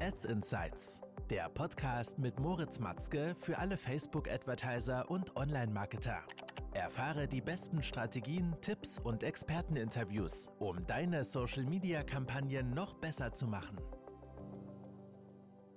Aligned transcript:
Ads 0.00 0.26
Insights, 0.26 1.00
der 1.30 1.48
Podcast 1.48 2.18
mit 2.18 2.38
Moritz 2.38 2.78
Matzke 2.78 3.34
für 3.40 3.56
alle 3.56 3.78
Facebook-Advertiser 3.78 5.10
und 5.10 5.34
Online-Marketer. 5.36 6.22
Erfahre 6.74 7.26
die 7.26 7.40
besten 7.40 7.82
Strategien, 7.82 8.54
Tipps 8.60 8.98
und 8.98 9.22
Experteninterviews, 9.22 10.48
um 10.58 10.86
deine 10.86 11.24
Social-Media-Kampagnen 11.24 12.70
noch 12.74 12.94
besser 12.94 13.32
zu 13.32 13.46
machen. 13.46 13.78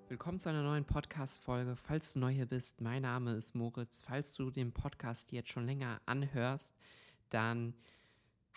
Willkommen 0.09 0.39
zu 0.39 0.49
einer 0.49 0.63
neuen 0.63 0.85
Podcast-Folge. 0.85 1.77
Falls 1.77 2.11
du 2.13 2.19
neu 2.19 2.31
hier 2.31 2.47
bist, 2.47 2.81
mein 2.81 3.03
Name 3.03 3.35
ist 3.35 3.55
Moritz. 3.55 4.03
Falls 4.05 4.33
du 4.33 4.51
den 4.51 4.73
Podcast 4.73 5.31
jetzt 5.31 5.49
schon 5.49 5.65
länger 5.65 6.01
anhörst, 6.05 6.75
dann 7.29 7.73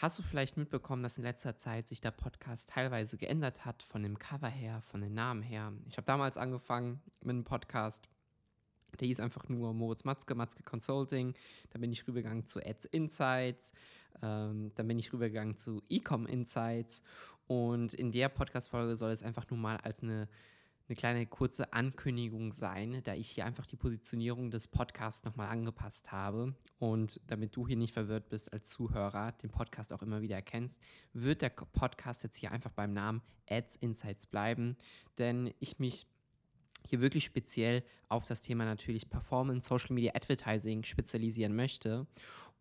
Hast 0.03 0.19
du 0.19 0.25
vielleicht 0.25 0.57
mitbekommen, 0.57 1.05
dass 1.05 1.17
in 1.17 1.23
letzter 1.23 1.57
Zeit 1.57 1.87
sich 1.87 2.01
der 2.01 2.11
Podcast 2.11 2.71
teilweise 2.71 3.17
geändert 3.17 3.65
hat, 3.65 3.85
von 3.85 4.03
dem 4.03 4.19
Cover 4.19 4.49
her, 4.49 4.83
von 4.83 5.01
den 5.01 5.15
Namen 5.15 5.43
her? 5.43 5.73
Ich 5.89 5.97
habe 5.97 6.05
damals 6.05 6.37
angefangen 6.37 7.01
mit 7.21 7.31
einem 7.31 7.45
Podcast, 7.45 8.09
der 8.99 9.07
hieß 9.07 9.21
einfach 9.21 9.49
nur 9.49 9.73
Moritz 9.73 10.03
Matzke, 10.03 10.35
Matzke 10.35 10.65
Consulting. 10.65 11.35
Dann 11.71 11.81
bin 11.81 11.93
ich 11.93 12.05
rübergegangen 12.09 12.49
zu 12.49 12.59
Ads 12.59 12.87
Insights. 12.87 13.73
Ähm, 14.23 14.73
dann 14.75 14.89
bin 14.89 14.99
ich 14.99 15.13
rübergegangen 15.13 15.57
zu 15.57 15.81
Ecom 15.89 16.27
Insights. 16.27 17.05
Und 17.47 17.95
in 17.95 18.11
der 18.11 18.29
Podcast-Folge 18.29 18.97
soll 18.97 19.13
es 19.13 19.23
einfach 19.23 19.49
nur 19.51 19.61
mal 19.61 19.77
als 19.77 20.03
eine 20.03 20.29
eine 20.89 20.97
kleine 20.97 21.27
kurze 21.27 21.73
Ankündigung 21.73 22.53
sein, 22.53 23.01
da 23.05 23.15
ich 23.15 23.31
hier 23.31 23.47
einfach 23.47 23.67
die 23.67 23.77
Positionierung 23.77 24.51
des 24.51 24.69
Podcasts 24.69 25.25
nochmal 25.25 25.49
angepasst 25.49 26.13
habe. 26.13 26.55
Und 26.79 27.21
damit 27.27 27.57
du 27.57 27.67
hier 27.67 27.77
nicht 27.77 27.95
verwirrt 27.95 28.29
bist 28.29 28.53
als 28.53 28.69
Zuhörer, 28.71 29.33
den 29.33 29.51
Podcast 29.51 29.93
auch 29.93 30.03
immer 30.03 30.23
wieder 30.23 30.37
erkennst, 30.37 30.81
wird 31.13 31.43
der 31.43 31.51
Podcast 31.51 32.23
jetzt 32.25 32.37
hier 32.37 32.53
einfach 32.53 32.73
beim 32.73 32.93
Namen 32.93 33.23
Ads 33.49 33.77
Insights 33.77 34.27
bleiben, 34.27 34.77
denn 35.19 35.53
ich 35.61 35.79
mich 35.79 36.07
hier 36.89 37.01
wirklich 37.01 37.25
speziell 37.25 37.85
auf 38.09 38.27
das 38.27 38.43
Thema 38.43 38.65
natürlich 38.65 39.09
Performance, 39.09 39.69
Social 39.69 39.95
Media 39.95 40.13
Advertising 40.15 40.83
spezialisieren 40.85 41.55
möchte. 41.55 42.07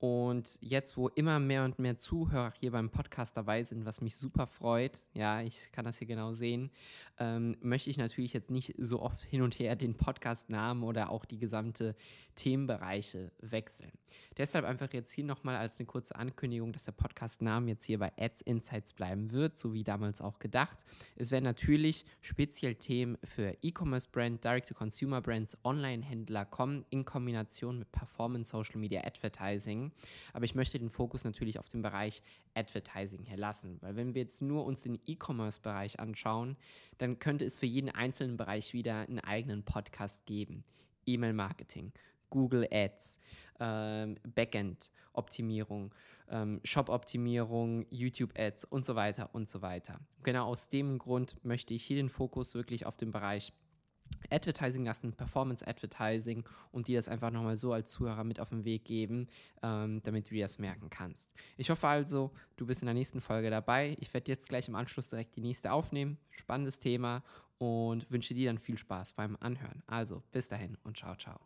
Und 0.01 0.57
jetzt, 0.61 0.97
wo 0.97 1.09
immer 1.09 1.39
mehr 1.39 1.63
und 1.63 1.77
mehr 1.77 1.95
Zuhörer 1.95 2.55
hier 2.59 2.71
beim 2.71 2.89
Podcast 2.89 3.37
dabei 3.37 3.63
sind, 3.63 3.85
was 3.85 4.01
mich 4.01 4.17
super 4.17 4.47
freut, 4.47 5.03
ja, 5.13 5.41
ich 5.41 5.71
kann 5.71 5.85
das 5.85 5.99
hier 5.99 6.07
genau 6.07 6.33
sehen, 6.33 6.71
ähm, 7.19 7.55
möchte 7.61 7.91
ich 7.91 7.99
natürlich 7.99 8.33
jetzt 8.33 8.49
nicht 8.49 8.73
so 8.79 8.99
oft 8.99 9.21
hin 9.21 9.43
und 9.43 9.59
her 9.59 9.75
den 9.75 9.93
Podcast-Namen 9.93 10.81
oder 10.81 11.11
auch 11.11 11.23
die 11.23 11.37
gesamte 11.37 11.95
Themenbereiche 12.33 13.31
wechseln. 13.41 13.91
Deshalb 14.37 14.65
einfach 14.65 14.91
jetzt 14.91 15.11
hier 15.11 15.23
nochmal 15.23 15.55
als 15.55 15.79
eine 15.79 15.85
kurze 15.85 16.15
Ankündigung, 16.15 16.73
dass 16.73 16.85
der 16.85 16.93
Podcast-Name 16.93 17.69
jetzt 17.69 17.85
hier 17.85 17.99
bei 17.99 18.11
Ads 18.17 18.41
Insights 18.41 18.93
bleiben 18.93 19.31
wird, 19.31 19.55
so 19.55 19.71
wie 19.71 19.83
damals 19.83 20.19
auch 20.19 20.39
gedacht. 20.39 20.83
Es 21.15 21.29
werden 21.29 21.43
natürlich 21.43 22.05
speziell 22.21 22.73
Themen 22.73 23.19
für 23.23 23.55
E-Commerce-Brand, 23.61 24.43
Direct-to-Consumer-Brands, 24.43 25.59
Online-Händler 25.63 26.45
kommen 26.45 26.85
in 26.89 27.05
Kombination 27.05 27.77
mit 27.77 27.91
Performance 27.91 28.49
Social 28.49 28.79
Media 28.79 29.03
Advertising. 29.05 29.90
Aber 30.33 30.45
ich 30.45 30.55
möchte 30.55 30.79
den 30.79 30.89
Fokus 30.89 31.23
natürlich 31.23 31.59
auf 31.59 31.69
den 31.69 31.81
Bereich 31.81 32.21
Advertising 32.53 33.23
hier 33.23 33.37
lassen, 33.37 33.77
weil 33.81 33.95
wenn 33.95 34.13
wir 34.13 34.21
jetzt 34.21 34.41
nur 34.41 34.65
uns 34.65 34.81
den 34.83 34.99
E-Commerce-Bereich 35.05 35.99
anschauen, 35.99 36.57
dann 36.97 37.19
könnte 37.19 37.45
es 37.45 37.57
für 37.57 37.65
jeden 37.65 37.89
einzelnen 37.89 38.37
Bereich 38.37 38.73
wieder 38.73 38.99
einen 38.99 39.19
eigenen 39.19 39.63
Podcast 39.63 40.25
geben. 40.25 40.63
E-Mail-Marketing, 41.05 41.91
Google 42.29 42.67
Ads, 42.71 43.19
ähm, 43.59 44.17
Backend-Optimierung, 44.35 45.93
ähm, 46.29 46.59
Shop-Optimierung, 46.63 47.85
YouTube-Ads 47.89 48.65
und 48.65 48.85
so 48.85 48.95
weiter 48.95 49.29
und 49.33 49.49
so 49.49 49.61
weiter. 49.61 49.99
Genau 50.23 50.47
aus 50.47 50.69
dem 50.69 50.97
Grund 50.97 51.43
möchte 51.43 51.73
ich 51.73 51.83
hier 51.83 51.97
den 51.97 52.09
Fokus 52.09 52.55
wirklich 52.55 52.85
auf 52.85 52.97
den 52.97 53.11
Bereich 53.11 53.53
Advertising 54.29 54.85
lassen, 54.85 55.13
Performance 55.13 55.65
Advertising 55.67 56.43
und 56.71 56.87
dir 56.87 56.97
das 56.97 57.07
einfach 57.07 57.31
nochmal 57.31 57.57
so 57.57 57.73
als 57.73 57.91
Zuhörer 57.91 58.23
mit 58.23 58.39
auf 58.39 58.49
den 58.49 58.65
Weg 58.65 58.85
geben, 58.85 59.27
ähm, 59.61 60.01
damit 60.03 60.29
du 60.29 60.35
dir 60.35 60.45
das 60.45 60.59
merken 60.59 60.89
kannst. 60.89 61.33
Ich 61.57 61.69
hoffe 61.69 61.87
also, 61.87 62.31
du 62.57 62.65
bist 62.65 62.81
in 62.81 62.87
der 62.87 62.95
nächsten 62.95 63.21
Folge 63.21 63.49
dabei. 63.49 63.97
Ich 63.99 64.13
werde 64.13 64.31
jetzt 64.31 64.49
gleich 64.49 64.67
im 64.67 64.75
Anschluss 64.75 65.09
direkt 65.09 65.35
die 65.35 65.41
nächste 65.41 65.71
aufnehmen. 65.71 66.17
Spannendes 66.29 66.79
Thema 66.79 67.23
und 67.57 68.09
wünsche 68.09 68.33
dir 68.33 68.49
dann 68.49 68.57
viel 68.57 68.77
Spaß 68.77 69.13
beim 69.13 69.37
Anhören. 69.39 69.83
Also 69.87 70.23
bis 70.31 70.47
dahin 70.49 70.77
und 70.83 70.97
ciao, 70.97 71.15
ciao. 71.15 71.39